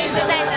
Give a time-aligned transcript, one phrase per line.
[0.00, 0.53] 一直在。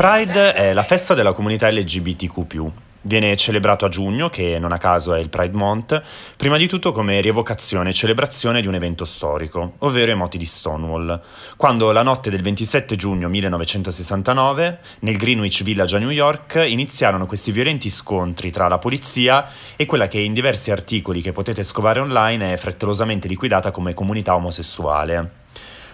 [0.00, 2.70] Pride è la festa della comunità LGBTQ.
[3.02, 6.02] Viene celebrato a giugno, che non a caso è il Pride Month,
[6.38, 10.46] prima di tutto come rievocazione e celebrazione di un evento storico, ovvero i moti di
[10.46, 11.20] Stonewall,
[11.58, 17.52] quando la notte del 27 giugno 1969, nel Greenwich Village a New York, iniziarono questi
[17.52, 22.54] violenti scontri tra la polizia e quella che in diversi articoli che potete scovare online
[22.54, 25.39] è frettolosamente liquidata come comunità omosessuale.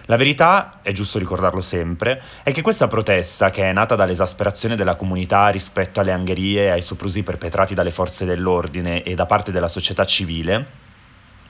[0.09, 4.95] La verità, è giusto ricordarlo sempre, è che questa protesta, che è nata dall'esasperazione della
[4.95, 9.67] comunità rispetto alle angherie e ai soprusi perpetrati dalle forze dell'ordine e da parte della
[9.67, 10.85] società civile,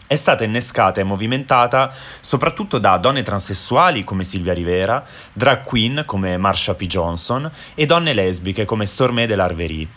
[0.07, 6.37] è stata innescata e movimentata soprattutto da donne transessuali come Silvia Rivera, drag queen come
[6.37, 6.87] Marsha P.
[6.87, 9.87] Johnson e donne lesbiche come Stormé de Larverie.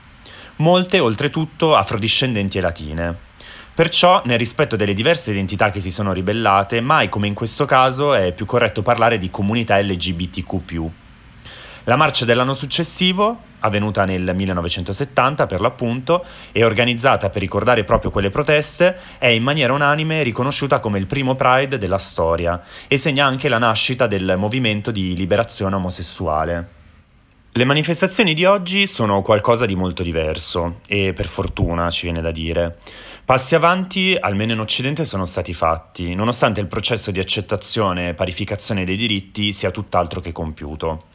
[0.57, 3.29] Molte, oltretutto, afrodiscendenti e latine.
[3.75, 8.15] Perciò, nel rispetto delle diverse identità che si sono ribellate, mai come in questo caso
[8.15, 10.91] è più corretto parlare di comunità LGBTQ.
[11.85, 18.29] La marcia dell'anno successivo, avvenuta nel 1970 per l'appunto, e organizzata per ricordare proprio quelle
[18.29, 23.49] proteste, è in maniera unanime riconosciuta come il primo Pride della storia e segna anche
[23.49, 26.80] la nascita del movimento di liberazione omosessuale.
[27.53, 32.31] Le manifestazioni di oggi sono qualcosa di molto diverso e per fortuna ci viene da
[32.31, 32.79] dire.
[33.25, 38.85] Passi avanti, almeno in Occidente, sono stati fatti, nonostante il processo di accettazione e parificazione
[38.85, 41.07] dei diritti sia tutt'altro che compiuto.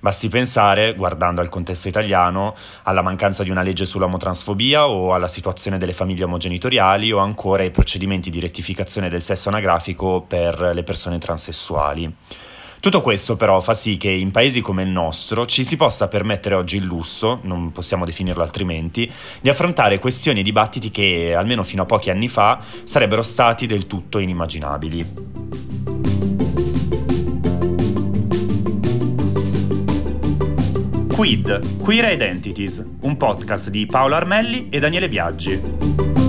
[0.00, 5.78] Basti pensare, guardando al contesto italiano, alla mancanza di una legge sull'omotransfobia o alla situazione
[5.78, 11.18] delle famiglie omogenitoriali o ancora ai procedimenti di rettificazione del sesso anagrafico per le persone
[11.18, 12.12] transessuali.
[12.84, 16.54] Tutto questo però fa sì che in paesi come il nostro ci si possa permettere
[16.54, 21.84] oggi il lusso, non possiamo definirlo altrimenti, di affrontare questioni e dibattiti che, almeno fino
[21.84, 25.06] a pochi anni fa, sarebbero stati del tutto inimmaginabili.
[31.10, 36.23] Quid, Queer Identities, un podcast di Paolo Armelli e Daniele Biaggi.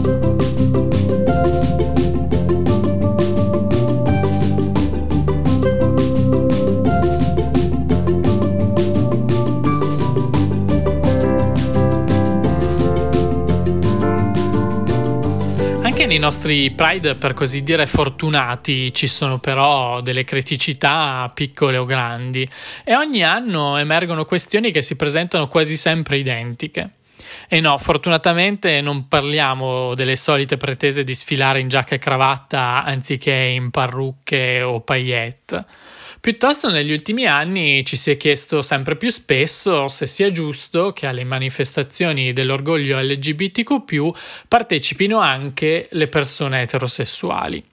[16.26, 22.50] Nostri Pride, per così dire, fortunati, ci sono però delle criticità piccole o grandi
[22.84, 26.90] e ogni anno emergono questioni che si presentano quasi sempre identiche.
[27.48, 33.32] E no, fortunatamente non parliamo delle solite pretese di sfilare in giacca e cravatta anziché
[33.32, 35.66] in parrucche o paillette.
[36.26, 41.06] Piuttosto negli ultimi anni ci si è chiesto sempre più spesso se sia giusto che
[41.06, 44.10] alle manifestazioni dell'orgoglio LGBTQ
[44.48, 47.64] partecipino anche le persone eterosessuali.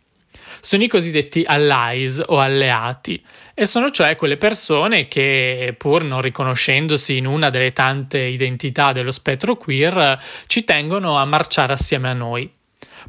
[0.61, 3.25] Sono i cosiddetti allies o alleati
[3.55, 9.13] e sono cioè quelle persone che, pur non riconoscendosi in una delle tante identità dello
[9.13, 12.51] spettro queer, ci tengono a marciare assieme a noi.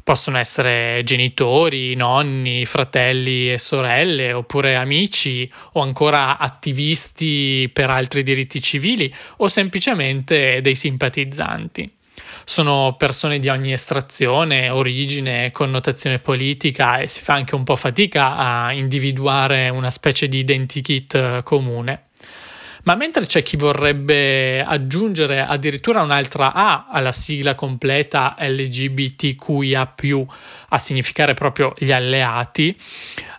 [0.04, 8.60] Possono essere genitori, nonni, fratelli e sorelle, oppure amici, o ancora attivisti per altri diritti
[8.60, 11.90] civili, o semplicemente dei simpatizzanti.
[12.44, 18.36] Sono persone di ogni estrazione, origine, connotazione politica e si fa anche un po' fatica
[18.36, 22.08] a individuare una specie di identikit comune.
[22.84, 29.94] Ma mentre c'è chi vorrebbe aggiungere addirittura un'altra A alla sigla completa LGBTQIA,
[30.68, 32.76] a significare proprio gli alleati,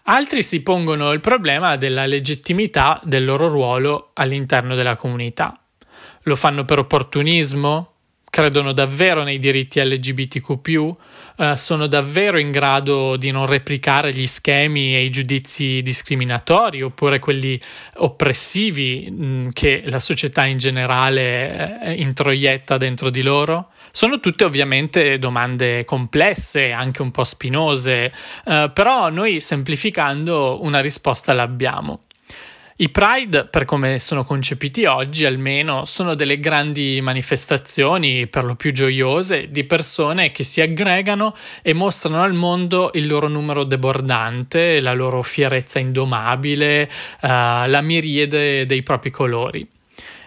[0.03, 5.59] altri si pongono il problema della legittimità del loro ruolo all'interno della comunità.
[6.23, 7.94] Lo fanno per opportunismo?
[8.35, 10.77] Credono davvero nei diritti LGBTQ?
[11.37, 17.19] Uh, sono davvero in grado di non replicare gli schemi e i giudizi discriminatori oppure
[17.19, 17.57] quelli
[17.93, 23.69] oppressivi mh, che la società in generale eh, introietta dentro di loro?
[23.91, 28.11] Sono tutte ovviamente domande complesse, anche un po' spinose,
[28.47, 32.01] uh, però noi semplificando una risposta l'abbiamo.
[32.77, 38.73] I Pride, per come sono concepiti oggi almeno, sono delle grandi manifestazioni, per lo più
[38.73, 44.91] gioiose, di persone che si aggregano e mostrano al mondo il loro numero debordante, la
[44.91, 46.91] loro fierezza indomabile,
[47.21, 49.65] uh, la miriade dei propri colori.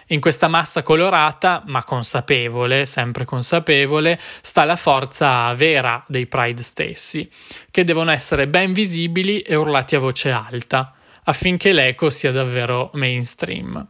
[0.07, 7.29] In questa massa colorata, ma consapevole, sempre consapevole, sta la forza vera dei Pride stessi,
[7.69, 10.95] che devono essere ben visibili e urlati a voce alta
[11.29, 13.87] affinché l'eco sia davvero mainstream.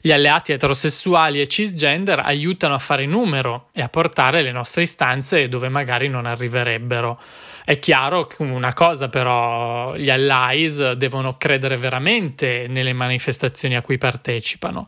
[0.00, 5.48] Gli alleati eterosessuali e cisgender aiutano a fare numero e a portare le nostre istanze
[5.48, 7.20] dove magari non arriverebbero.
[7.64, 13.98] È chiaro che una cosa però, gli allies devono credere veramente nelle manifestazioni a cui
[13.98, 14.86] partecipano.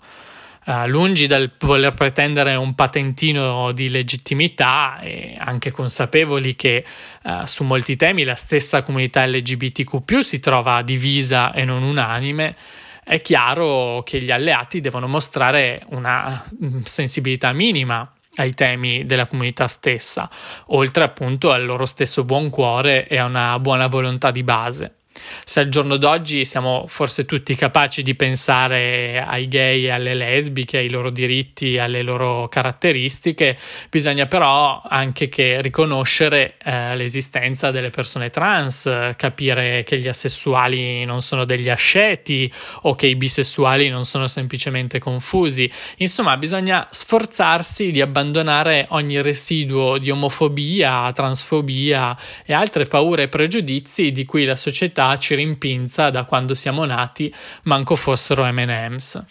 [0.67, 6.85] Uh, lungi dal voler pretendere un patentino di legittimità e anche consapevoli che
[7.23, 12.55] uh, su molti temi la stessa comunità LGBTQ si trova divisa e non unanime,
[13.03, 19.67] è chiaro che gli alleati devono mostrare una mm, sensibilità minima ai temi della comunità
[19.67, 20.29] stessa,
[20.67, 24.98] oltre appunto al loro stesso buon cuore e a una buona volontà di base.
[25.45, 30.79] Se al giorno d'oggi siamo forse tutti capaci di pensare ai gay e alle lesbiche,
[30.79, 33.59] ai loro diritti, alle loro caratteristiche,
[33.91, 41.21] bisogna però anche che riconoscere eh, l'esistenza delle persone trans, capire che gli asessuali non
[41.21, 45.71] sono degli asceti o che i bisessuali non sono semplicemente confusi.
[45.97, 54.13] Insomma, bisogna sforzarsi di abbandonare ogni residuo di omofobia, transfobia e altre paure e pregiudizi
[54.13, 57.33] di cui la società ci rimpinza da quando siamo nati,
[57.63, 59.25] manco fossero MMs.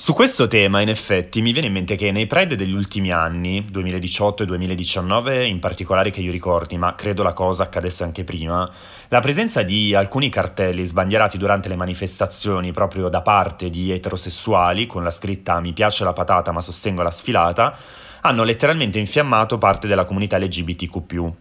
[0.00, 3.64] Su questo tema, in effetti, mi viene in mente che nei Pride degli ultimi anni,
[3.68, 8.70] 2018 e 2019 in particolare che io ricordi, ma credo la cosa accadesse anche prima,
[9.08, 15.02] la presenza di alcuni cartelli sbandierati durante le manifestazioni proprio da parte di eterosessuali con
[15.02, 17.76] la scritta Mi piace la patata ma sostengo la sfilata,
[18.20, 21.32] hanno letteralmente infiammato parte della comunità LGBTQ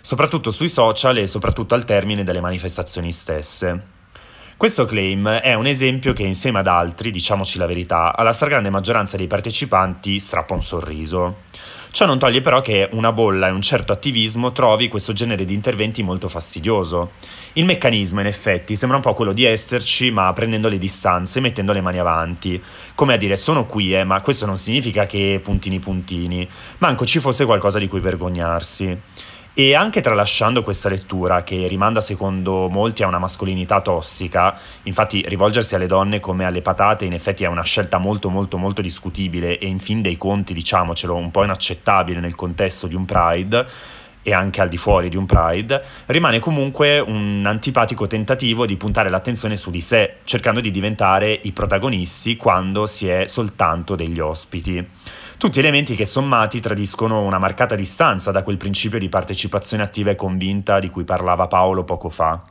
[0.00, 3.98] soprattutto sui social e soprattutto al termine delle manifestazioni stesse.
[4.60, 9.16] Questo claim è un esempio che insieme ad altri, diciamoci la verità, alla stragrande maggioranza
[9.16, 11.36] dei partecipanti strappa un sorriso.
[11.92, 15.54] Ciò non toglie però che una bolla e un certo attivismo trovi questo genere di
[15.54, 17.12] interventi molto fastidioso.
[17.54, 21.72] Il meccanismo, in effetti, sembra un po' quello di esserci, ma prendendo le distanze, mettendo
[21.72, 22.62] le mani avanti.
[22.94, 26.46] Come a dire, sono qui, eh, ma questo non significa che puntini puntini.
[26.78, 28.96] Manco ci fosse qualcosa di cui vergognarsi.
[29.52, 35.74] E anche tralasciando questa lettura, che rimanda secondo molti a una mascolinità tossica, infatti rivolgersi
[35.74, 39.66] alle donne come alle patate in effetti è una scelta molto molto molto discutibile e
[39.66, 43.66] in fin dei conti, diciamocelo, un po' inaccettabile nel contesto di un Pride,
[44.22, 49.08] e anche al di fuori di un Pride, rimane comunque un antipatico tentativo di puntare
[49.08, 54.86] l'attenzione su di sé, cercando di diventare i protagonisti quando si è soltanto degli ospiti.
[55.38, 60.16] Tutti elementi che sommati tradiscono una marcata distanza da quel principio di partecipazione attiva e
[60.16, 62.42] convinta di cui parlava Paolo poco fa.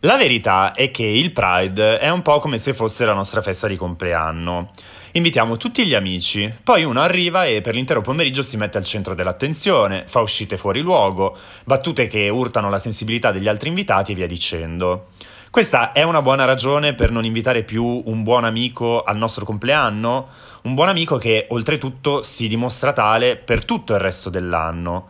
[0.00, 3.66] La verità è che il Pride è un po' come se fosse la nostra festa
[3.66, 4.70] di compleanno.
[5.16, 9.14] Invitiamo tutti gli amici, poi uno arriva e per l'intero pomeriggio si mette al centro
[9.14, 11.34] dell'attenzione, fa uscite fuori luogo,
[11.64, 15.06] battute che urtano la sensibilità degli altri invitati e via dicendo.
[15.48, 20.28] Questa è una buona ragione per non invitare più un buon amico al nostro compleanno?
[20.64, 25.08] Un buon amico che oltretutto si dimostra tale per tutto il resto dell'anno.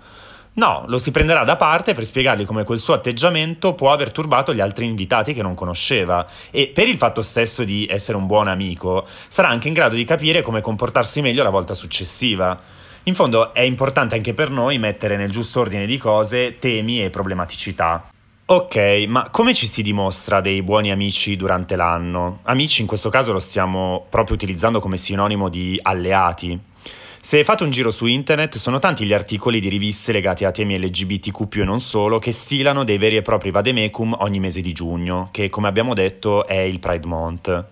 [0.56, 4.54] No, lo si prenderà da parte per spiegargli come quel suo atteggiamento può aver turbato
[4.54, 8.48] gli altri invitati che non conosceva e per il fatto stesso di essere un buon
[8.48, 12.58] amico sarà anche in grado di capire come comportarsi meglio la volta successiva.
[13.02, 17.10] In fondo è importante anche per noi mettere nel giusto ordine di cose temi e
[17.10, 18.08] problematicità.
[18.46, 22.38] Ok, ma come ci si dimostra dei buoni amici durante l'anno?
[22.44, 26.58] Amici in questo caso lo stiamo proprio utilizzando come sinonimo di alleati.
[27.26, 30.78] Se fate un giro su internet, sono tanti gli articoli di riviste legati a temi
[30.78, 35.30] LGBTQ e non solo che stilano dei veri e propri vademecum ogni mese di giugno,
[35.32, 37.64] che come abbiamo detto è il Pride Month.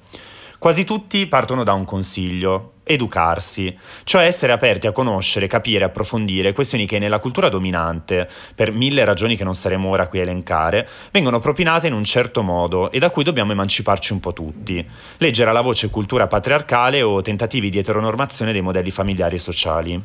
[0.65, 6.87] Quasi tutti partono da un consiglio, educarsi, cioè essere aperti a conoscere, capire, approfondire questioni
[6.87, 11.39] che nella cultura dominante, per mille ragioni che non saremo ora qui a elencare, vengono
[11.39, 14.83] propinate in un certo modo e da cui dobbiamo emanciparci un po' tutti.
[15.19, 20.03] Leggere alla voce cultura patriarcale o tentativi di eteronormazione dei modelli familiari e sociali.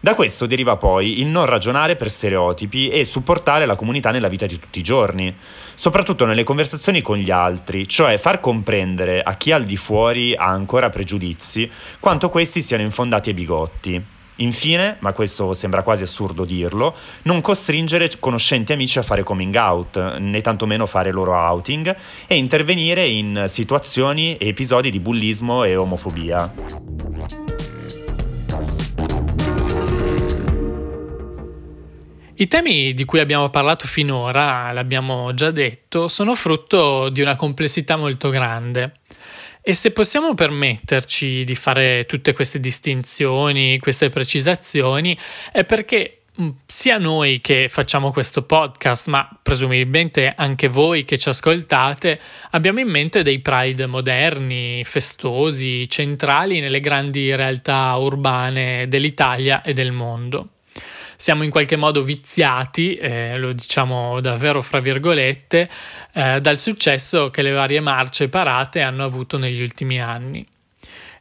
[0.00, 4.46] Da questo deriva poi il non ragionare per stereotipi e supportare la comunità nella vita
[4.46, 5.34] di tutti i giorni,
[5.74, 10.46] soprattutto nelle conversazioni con gli altri, cioè far comprendere a chi al di fuori ha
[10.46, 14.04] ancora pregiudizi quanto questi siano infondati e bigotti.
[14.40, 20.18] Infine, ma questo sembra quasi assurdo dirlo, non costringere conoscenti amici a fare coming out,
[20.18, 21.96] né tantomeno fare loro outing,
[22.28, 26.97] e intervenire in situazioni e episodi di bullismo e omofobia.
[32.40, 37.96] I temi di cui abbiamo parlato finora, l'abbiamo già detto, sono frutto di una complessità
[37.96, 39.00] molto grande.
[39.60, 45.18] E se possiamo permetterci di fare tutte queste distinzioni, queste precisazioni,
[45.50, 51.30] è perché mm, sia noi che facciamo questo podcast, ma presumibilmente anche voi che ci
[51.30, 59.72] ascoltate, abbiamo in mente dei Pride moderni, festosi, centrali nelle grandi realtà urbane dell'Italia e
[59.72, 60.50] del mondo
[61.20, 65.68] siamo in qualche modo viziati, eh, lo diciamo davvero fra virgolette,
[66.12, 70.46] eh, dal successo che le varie marce parate hanno avuto negli ultimi anni.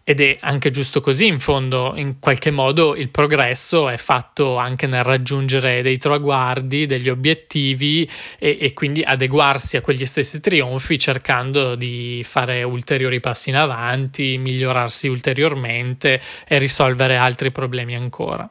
[0.04, 4.86] Ed è anche giusto così, in fondo, in qualche modo il progresso è fatto anche
[4.86, 11.74] nel raggiungere dei traguardi, degli obiettivi e, e, quindi adeguarsi a quegli stessi trionfi cercando
[11.74, 18.48] di fare ulteriori passi in avanti, migliorarsi ulteriormente e risolvere altri problemi ancora.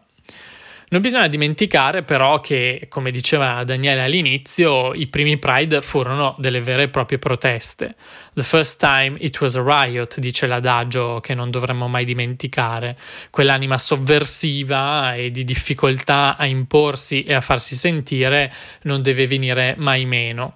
[0.97, 6.85] Non bisogna dimenticare però che, come diceva Daniele all'inizio, i primi Pride furono delle vere
[6.85, 7.97] e proprie proteste.
[8.33, 12.97] The first time it was a riot, dice l'adagio che non dovremmo mai dimenticare.
[13.29, 18.51] Quell'anima sovversiva e di difficoltà a imporsi e a farsi sentire
[18.85, 20.55] non deve venire mai meno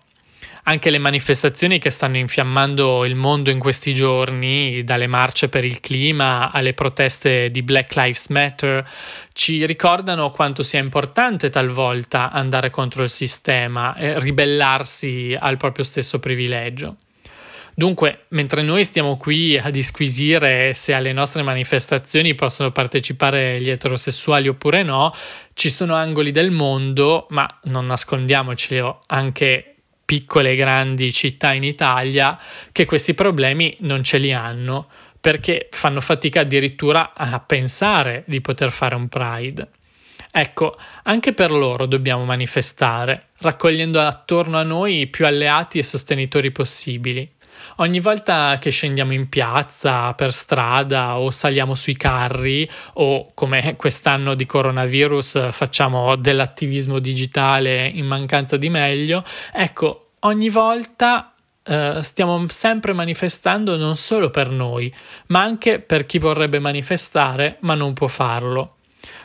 [0.64, 5.81] anche le manifestazioni che stanno infiammando il mondo in questi giorni, dalle marce per il
[5.81, 8.88] clima alle proteste di Black Lives Matter,
[9.33, 16.19] ci ricordano quanto sia importante talvolta andare contro il sistema e ribellarsi al proprio stesso
[16.19, 16.97] privilegio.
[17.75, 24.49] Dunque, mentre noi stiamo qui a disquisire se alle nostre manifestazioni possono partecipare gli eterosessuali
[24.49, 25.14] oppure no,
[25.55, 29.76] ci sono angoli del mondo, ma non nascondiamocelo, anche
[30.11, 32.37] piccole e grandi città in Italia
[32.73, 34.88] che questi problemi non ce li hanno
[35.21, 39.69] perché fanno fatica addirittura a pensare di poter fare un Pride.
[40.33, 47.31] Ecco, anche per loro dobbiamo manifestare, raccogliendo attorno a noi più alleati e sostenitori possibili.
[47.80, 54.34] Ogni volta che scendiamo in piazza, per strada o saliamo sui carri o come quest'anno
[54.34, 62.94] di coronavirus facciamo dell'attivismo digitale in mancanza di meglio, ecco, ogni volta Uh, stiamo sempre
[62.94, 64.92] manifestando non solo per noi,
[65.26, 68.78] ma anche per chi vorrebbe manifestare ma non può farlo.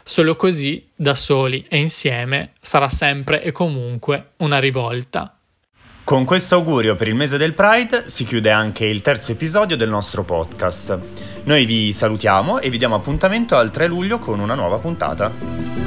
[0.03, 5.35] Solo così, da soli e insieme, sarà sempre e comunque una rivolta.
[6.05, 9.89] Con questo augurio per il mese del Pride si chiude anche il terzo episodio del
[9.89, 11.00] nostro podcast.
[11.45, 15.85] Noi vi salutiamo e vi diamo appuntamento al 3 luglio con una nuova puntata.